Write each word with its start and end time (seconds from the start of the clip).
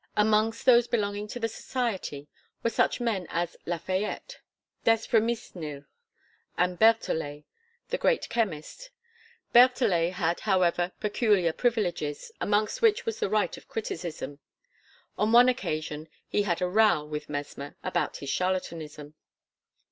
Amongst 0.17 0.65
those 0.65 0.87
belonging 0.87 1.27
to 1.27 1.39
the 1.39 1.47
Society 1.47 2.27
were 2.63 2.71
such 2.71 2.99
men 2.99 3.27
as 3.29 3.55
Lafayette, 3.67 4.39
d'Espremisnil, 4.83 5.85
and 6.57 6.79
Berthollet 6.79 7.43
the 7.89 7.99
great 7.99 8.27
chemist. 8.27 8.89
Berthollet 9.53 10.13
had, 10.13 10.39
however, 10.39 10.91
peculiar 10.99 11.53
privileges, 11.53 12.31
amongst 12.41 12.81
which 12.81 13.05
was 13.05 13.19
the 13.19 13.29
right 13.29 13.55
of 13.57 13.67
criticism. 13.67 14.39
On 15.19 15.31
one 15.31 15.47
occasion 15.49 16.07
he 16.27 16.41
had 16.41 16.63
a 16.63 16.67
"row" 16.67 17.05
with 17.05 17.29
Mesmer 17.29 17.75
about 17.83 18.17
his 18.17 18.31
charlatanism. 18.31 19.13